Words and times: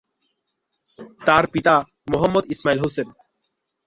তার 1.27 1.43
পিতা 1.53 1.75
মোহাম্মদ 2.11 2.43
ইসমাইল 2.53 2.79
হোসেন। 2.81 3.07